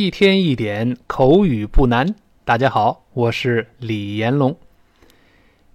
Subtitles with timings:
[0.00, 2.14] 一天一点口语不难。
[2.44, 4.56] 大家好，我是李延龙。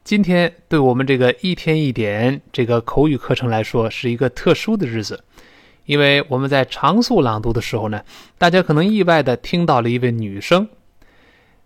[0.05, 5.21] 今天对我们这个一天一点这个口语课程来说，是一个特殊的日子，
[5.83, 8.01] 因为我们在常速朗读的时候呢，
[8.37, 10.69] 大家可能意外的听到了一位女生。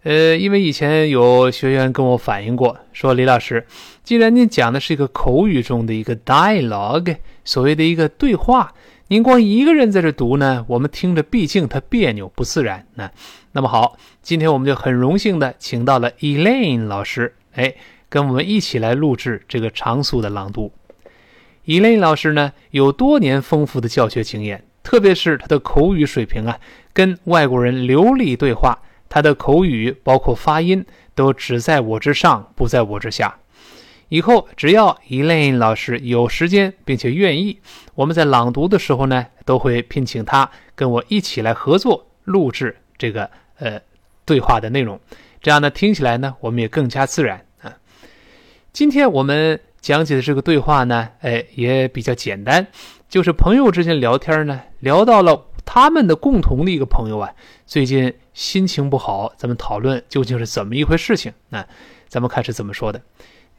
[0.01, 3.67] 呃，因为以前有学员跟我反映过，说李老师，
[4.03, 8.73] 既然您讲的是一个口语中的一个 dialogue，所谓的一个对话，
[9.09, 12.85] 您光一个人在这读呢，我们听着毕竟它别扭不自然。
[12.95, 13.09] 那，
[13.53, 17.73] 那么好，今天我们就很荣幸的请到了 Elaine 老师，哎，
[18.09, 20.73] 跟我们一起来录制这个长速的朗读。
[21.65, 26.59] Elaine 老师呢，有多年丰富的教学经验，特别是他的口语水平啊，
[26.91, 28.77] 跟外国人流利对话。
[29.07, 33.39] 他的口语包括发音都只在我之上，不在我之下。
[34.09, 37.59] 以后只要 Elaine 老师有时间并且愿意，
[37.95, 43.79] 我们在朗读的时候呢，都会聘请他跟我一起来合作录制这个呃
[44.25, 44.99] 对话的内容。
[45.41, 47.77] 这样呢，听起来呢，我们也更加自然啊。
[48.73, 52.67] 今天我们讲解的这个对话呢，哎，也比较简单，
[53.07, 55.45] 就是朋友之间聊天呢，聊到了。
[55.69, 57.29] 他们的共同的一个朋友啊，
[57.65, 61.33] 最近心情不好，咱们讨论究竟是怎么一回事情？
[61.49, 61.67] 那
[62.07, 63.01] 咱们看是怎么说的。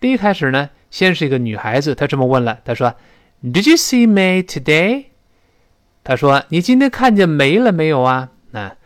[0.01, 2.95] 第一开始呢，先是一个女孩子，她这么问了，她说
[3.43, 5.07] ：“Did you see May today？”
[6.05, 8.77] 她说：“你今天看见煤了没有啊？”那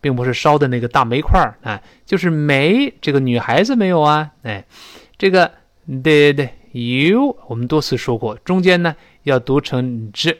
[0.00, 4.30] 并不是烧的那个大煤块啊，就是煤这个女孩子没有啊？
[4.42, 4.64] 哎，
[5.18, 5.50] 这个
[5.88, 7.36] Did you？
[7.48, 10.38] 我们多次说过，中间呢要读成 z，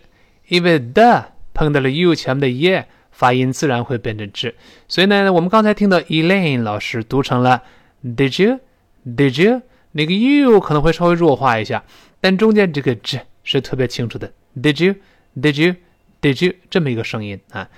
[0.48, 1.24] 因为 the。
[1.52, 4.54] 碰到了 you 前面的 ye，发音自然会变成 z。
[4.88, 7.64] 所以呢，我们刚才听到 Elaine 老师读成了
[8.02, 9.62] Did you？Did you？
[9.92, 11.82] 那个 you 可能会稍微弱化一下，
[12.20, 14.32] 但中间这个 z 是特别清楚的。
[14.56, 16.54] Did you？Did you？Did you？
[16.68, 17.68] 这么一个声音啊，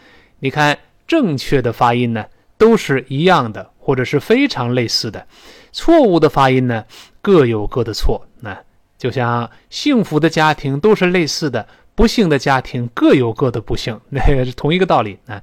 [0.41, 2.27] 你看正确的发音呢
[2.59, 5.27] 都是一样的，或者是非常类似的。
[5.73, 6.85] 错误的发音呢
[7.21, 8.27] 各有各的错。
[8.41, 8.59] 那
[8.99, 11.67] 就像幸福的家庭都是类似的。
[11.95, 15.43] 不幸的家庭各有各的不幸， 那个是同一个道理啊。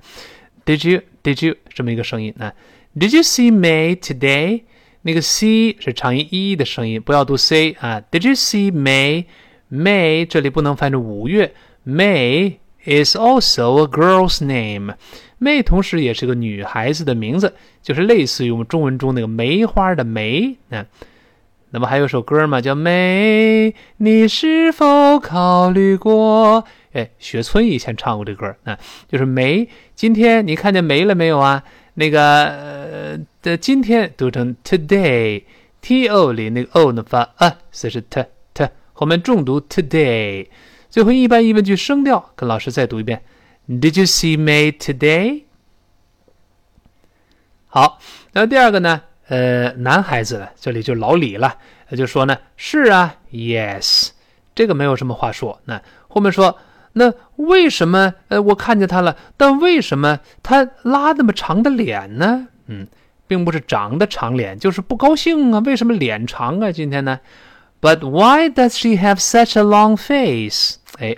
[0.65, 1.01] Did you?
[1.21, 1.55] Did you?
[1.73, 2.51] 这么一个声音啊。
[2.97, 4.63] Did you see May today?
[5.01, 8.01] 那个 C 是长音 E 的声音，不要读 C 啊。
[8.11, 9.25] Did you see May?
[9.71, 11.53] May 这里不能翻成五月。
[11.85, 14.95] May is also a girl's name.
[15.39, 20.85] May 同时也是个女孩子的名字，就是类似于我们中文中那个梅花的梅啊。
[21.71, 26.65] 那么还有首歌嘛，叫《May》，你是否考虑过？
[26.93, 28.77] 哎，雪村以前唱过这歌，啊，
[29.07, 29.69] 就是梅。
[29.95, 31.63] 今天你看见梅了没有啊？
[31.99, 40.47] 那个的今天读成 today，t o 里那个 o 呢发啊，所以是 t t 后面重读 today。
[40.89, 43.21] 最后一般疑问句声调，跟老师再读一遍
[43.67, 45.43] ：Did you see me today？
[47.67, 47.99] 好，
[48.31, 49.01] 那第二个呢？
[49.27, 51.57] 呃，男孩子这里就老李了，
[51.89, 54.11] 他就说呢，是啊，yes，
[54.55, 55.59] 这个没有什么话说。
[55.65, 56.57] 那后面说，
[56.93, 58.13] 那为什么？
[58.27, 62.47] 呃，我看见他了，但为什么他拉那么长的脸呢？
[62.67, 62.87] 嗯，
[63.27, 65.59] 并不是长得长脸，就是不高兴啊。
[65.65, 66.71] 为什么脸长啊？
[66.71, 67.19] 今天呢
[67.81, 70.75] ？But why does she have such a long face？
[70.97, 71.15] 哎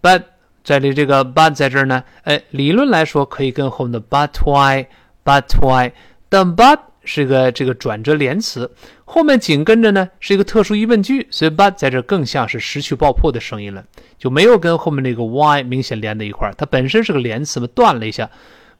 [0.00, 0.24] ，but
[0.62, 5.92] 这里这个 but 在这儿呢，哎，理论来说可以跟后面的 but why，but why，
[6.28, 6.78] 但 but。
[7.04, 8.70] 是个这个转折连词，
[9.14, 13.84] 后面紧跟着呢是一个特殊疑问句，所以 but 在这更像是失去爆破的声音了，
[14.16, 16.54] 就没有跟后面那个 why 明显连在一块儿。
[16.56, 18.30] 它本身是个连词嘛，断了一下。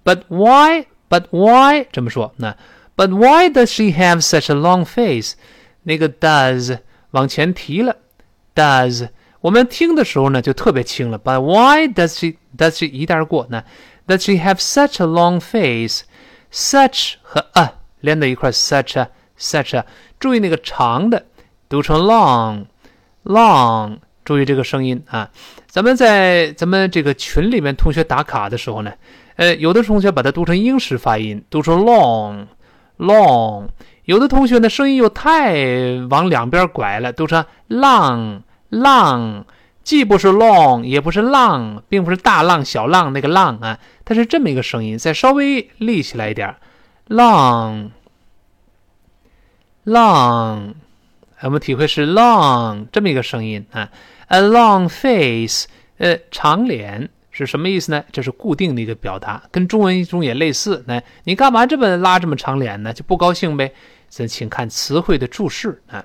[0.02, 0.86] But why?
[1.10, 2.32] But why 这么说？
[2.38, 2.56] 那
[2.96, 5.34] But why does she have such a long face？
[5.82, 6.78] 那个 does
[7.10, 7.96] 往前提了
[8.54, 9.10] ，does
[9.42, 11.18] 我们听的时候呢就特别轻了。
[11.18, 13.46] But why does she does she 一带而过？
[13.50, 13.62] 那
[14.06, 19.10] Does she have such a long face？Such 和 a 连在一块，such a
[19.42, 19.82] such
[20.20, 21.26] 注意那个长的
[21.68, 25.28] 读成 long，long，注意这个声音啊。
[25.66, 28.92] 咱们在咱们这个群里面同学打卡的时候呢，
[29.36, 33.66] 呃，有的同学把它读成英式发音，读成 long，long；
[34.04, 35.54] 有的同学呢声音又太
[36.10, 39.44] 往两边拐了，读成 long，long，
[39.82, 46.54] 既不是 long，也不是浪，并不是大浪小浪那个浪啊，它是这么一个声音，再稍微立起来一点
[47.08, 47.88] ，long。
[49.84, 50.74] Long，
[51.40, 53.90] 我们体会是 long 这么一个声音啊。
[54.28, 55.66] A long face，
[55.98, 58.04] 呃，长脸是什么意思呢？
[58.12, 60.84] 这是固定的一个表达，跟中文中也类似。
[60.86, 62.92] 那你干嘛这么拉这么长脸呢？
[62.92, 63.72] 就不高兴呗。
[64.08, 66.04] 咱请看词汇的注释啊。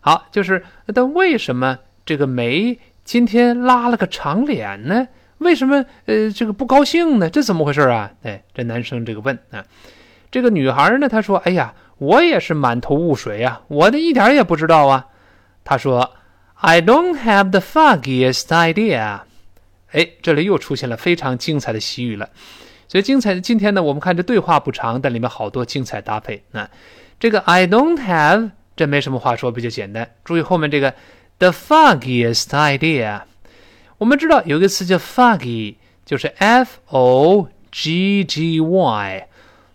[0.00, 5.08] 好，就是但为什么这个梅今天拉了个长脸呢？
[5.38, 7.28] 为什么呃这个不高兴呢？
[7.28, 8.12] 这怎么回事啊？
[8.22, 9.62] 哎，这男生这个问啊，
[10.30, 15.08] 这个女孩呢，她说：“哎呀，我也是满头雾水啊，我的一点也不知道啊。”
[15.64, 16.12] 她说
[16.54, 19.20] ：“I don't have the foggiest idea。”
[19.94, 22.28] 哎，这里又出现了非常精彩的习语了。
[22.86, 26.68] 所以精彩的今天呢，我们看这对话不长，但里面好多精彩搭配啊。
[27.18, 30.10] 这个 “I don't have” 这没什么话说，比较简单。
[30.24, 30.92] 注意后面这个
[31.38, 33.22] “the foggiest idea”。
[33.98, 39.28] 我们知道有一个词叫 foggy，就是 f o g g y。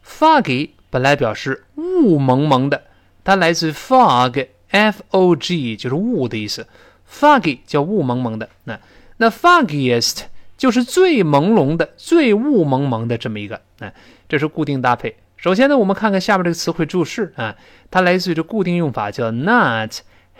[0.05, 2.83] foggy 本来表示雾蒙蒙的，
[3.23, 6.67] 它来自 fog，f o g 就是雾的意思。
[7.09, 8.49] foggy 叫雾蒙蒙的。
[8.65, 8.79] 那
[9.21, 10.23] 那 foggiest
[10.57, 13.61] 就是最朦胧的、最雾蒙蒙的这么一个。
[13.79, 13.93] 啊，
[14.27, 15.15] 这是固定搭配。
[15.37, 17.55] 首先呢，我们看看下面这个词汇注释啊，
[17.91, 19.93] 它来自于这固定用法，叫 not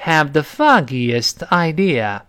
[0.04, 2.22] have the foggiest idea。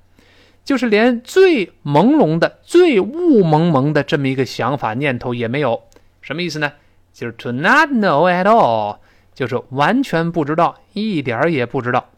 [0.62, 5.82] 就是连最朦胧的、最雾蒙蒙的这么一个想法念头也没有，
[6.20, 6.73] 什么意思呢？
[7.12, 8.99] 就是 to not know at all，
[9.35, 12.11] 就是完全不知道，一点儿也不知道，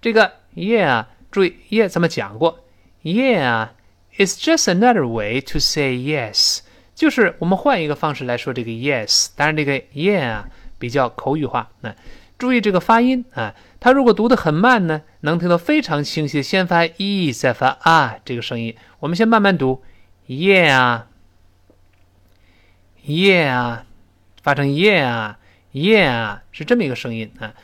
[0.01, 2.65] 这个 Yeah，注意 Yeah 怎么讲过
[3.03, 3.69] ？Yeah。
[4.21, 6.59] It's just another way to say yes，
[6.95, 9.29] 就是我们换一个方式来说这个 yes。
[9.35, 10.45] 当然，这个 yeah
[10.79, 11.71] 比较口语化。
[11.81, 11.97] 那
[12.39, 18.77] 注意这个发音啊，它如果读得很慢呢，能听到非常清晰，先发 e 再发啊这个声音。
[18.99, 19.83] 我们先慢慢读
[20.29, 21.05] ，yeah，yeah，
[24.43, 27.55] 发成 yeah，yeah 是这么一个声音啊。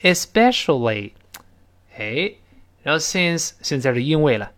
[0.00, 1.10] especially，
[1.97, 2.33] 哎，
[2.83, 4.51] 然后 since 现在是因为了，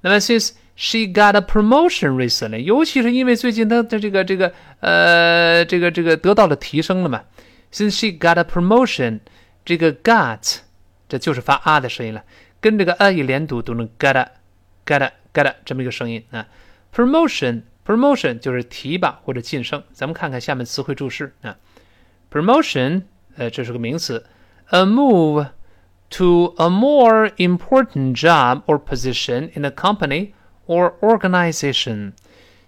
[0.00, 7.24] 那么 since she got a promotion recently，尤其是因为最近她的这个这个呃这个这个得到了提升了嘛，
[7.72, 9.20] since she got a promotion，
[9.64, 10.58] 这个 got
[11.08, 12.22] 这就是发啊的声音了，
[12.60, 14.28] 跟这个 a 一连读都能 got
[14.86, 16.46] got got 这么一个声音啊，
[16.94, 21.56] promotion promotion 就是提拔或者晋升，咱们看看下面词汇注释啊，
[22.30, 23.02] promotion
[23.36, 24.24] 呃这是个名词。
[24.70, 25.48] a move
[26.15, 30.31] To a more important job or position in a company
[30.67, 32.13] or organization，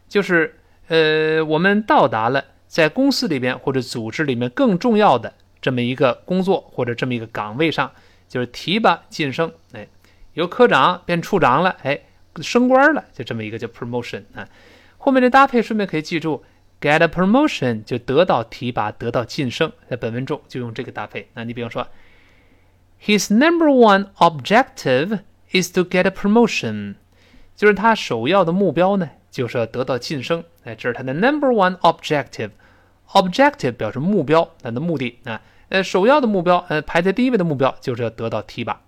[0.10, 0.56] 就是
[0.88, 7.92] 呃，我们到达了在公司里边或者组织里面更重要的这么一个工作或者这么一个岗位上，
[8.28, 9.88] 就是提拔晋升，哎，
[10.34, 12.02] 由科长变处长了，哎，
[12.42, 14.48] 升官了，就这么一个叫 promotion 啊。
[14.98, 16.44] 后面的搭配顺便可以记住
[16.82, 21.30] ，get a promotion 就得到提拔，得到晋升，在本文中就用这个搭配。
[21.36, 21.88] 那你比方说。
[23.02, 25.20] His number one objective
[25.52, 26.96] is to get a promotion，
[27.56, 30.44] 就是他首要的目标呢，就是要得到晋升。
[30.64, 32.50] 哎，这是他的 number one objective。
[33.14, 38.82] objective 表示目标，他的目的啊，呃，首要的目标，呃，排在第一位的目标就是要得到提拔。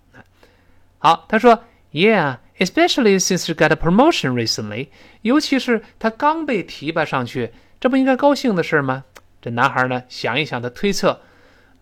[0.97, 4.87] 好，他说，Yeah，especially since he got a promotion recently，
[5.21, 9.05] 尤其是他刚被提拔上去，这不应该高兴的事吗？
[9.39, 11.21] 这男孩呢，想一想，他推测。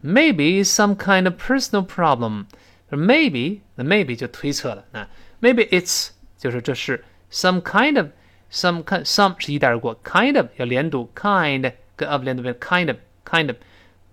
[0.05, 2.47] Maybe some kind of personal problem.
[2.90, 5.09] Maybe 那 maybe 就推测了啊。
[5.40, 8.09] Maybe it's 就是这是 some kind of
[8.50, 13.57] some kind some 是一带而过，kind of 要连读，kind 跟 of 连读变 kind of kind of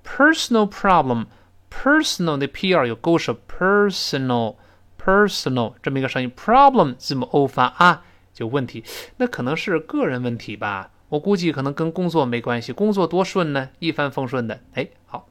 [0.06, 1.26] personal problem
[1.72, 4.56] personal 的 pr 有勾舌，personal
[5.02, 8.84] personal 这么一个声音，problem 字母 o 发啊，就问题，
[9.18, 10.92] 那可能是个人问题吧。
[11.10, 14.60] 我估计可能跟工作没关系，工作多顺呢，一帆风顺的。
[14.74, 15.28] 哎，好。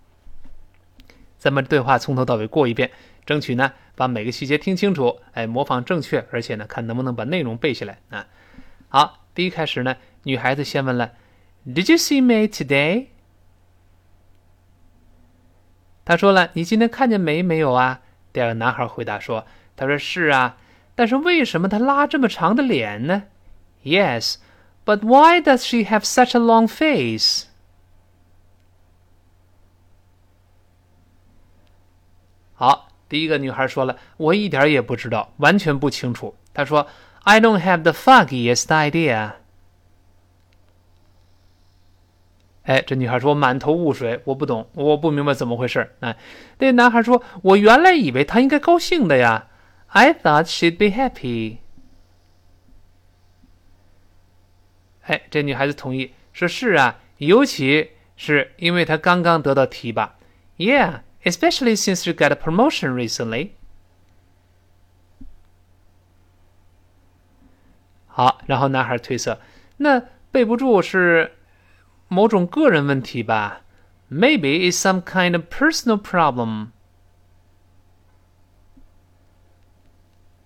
[1.42, 2.92] 咱们对话从头到尾过一遍，
[3.26, 8.28] 争取呢把每个细节听清楚，哎，模仿正确，而且呢看能不能把内容背下来啊。
[8.90, 11.14] 好，第一开始呢，女孩子先问了
[11.66, 13.08] ：“Did you see May today？”
[16.06, 20.58] 他说了：“你今天看见梅没有啊？”第二个男孩回答说：“他说是啊，
[20.94, 23.24] 但是为什么她拉这么长的脸呢
[23.84, 27.46] ？”Yes，but why does she have such a long face？
[32.62, 32.90] 好。
[33.10, 36.86] 第一个女孩说了：“我一点也不知道，完全不清楚。”她说
[37.24, 39.32] ：“I don't have the foggiest idea。”
[42.64, 46.16] 哎，这女孩说：“满头雾水，我不懂，我不明白怎么回事。”哎，
[46.60, 49.48] 那男孩说：“我原来以为她应该高兴的呀。
[49.88, 51.58] ”I thought she'd be happy。
[55.02, 60.16] 哎，这女孩子同意说：“是啊，尤其是因为她刚刚得到提拔。
[60.58, 61.02] ”Yeah。
[61.25, 63.51] especially since you got a promotion recently.
[68.07, 69.41] 好，然后男孩推测，
[69.77, 71.33] 那背不住是
[72.09, 73.61] 某种个人问题吧？
[74.11, 76.69] Maybe it's some kind of personal problem.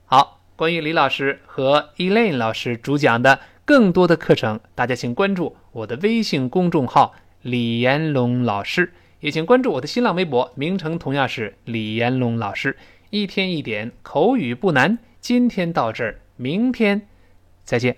[0.06, 8.92] 好，关于李老师和 Elaine 老师主讲的更多的课程，大家请关注我的微信公众号“李延龙老师”。
[9.25, 12.77] ”。也请关注我的新浪微博，名称同样是李彦龙老师。
[13.09, 17.07] 一天一点口语不难，今天到这儿，明天
[17.63, 17.97] 再见。